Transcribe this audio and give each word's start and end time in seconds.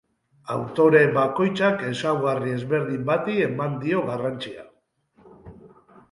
Autore 0.53 1.01
bakoitzak 1.17 1.83
ezaugarri 1.89 2.53
ezberdin 2.53 3.03
bati 3.09 3.35
ematen 3.49 3.75
dio 3.83 4.01
garrantzia. 4.09 4.65